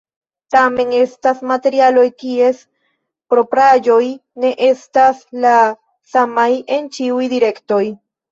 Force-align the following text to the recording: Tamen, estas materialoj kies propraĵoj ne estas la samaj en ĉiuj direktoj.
Tamen, 0.53 0.93
estas 0.99 1.41
materialoj 1.51 2.05
kies 2.21 2.63
propraĵoj 3.33 4.07
ne 4.45 4.53
estas 4.69 5.21
la 5.45 5.53
samaj 6.15 6.49
en 6.77 6.89
ĉiuj 6.97 7.31
direktoj. 7.35 7.83